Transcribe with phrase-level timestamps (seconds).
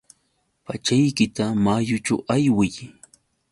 [0.65, 2.75] Pachaykita mayućhu aywiy.